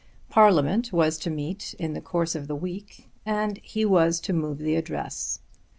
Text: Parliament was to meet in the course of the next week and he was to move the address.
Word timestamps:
Parliament 0.31 0.91
was 0.91 1.19
to 1.19 1.29
meet 1.29 1.75
in 1.77 1.93
the 1.93 2.01
course 2.01 2.33
of 2.33 2.47
the 2.47 2.55
next 2.55 2.63
week 2.63 3.09
and 3.23 3.59
he 3.59 3.85
was 3.85 4.19
to 4.19 4.33
move 4.33 4.57
the 4.57 4.75
address. 4.75 5.41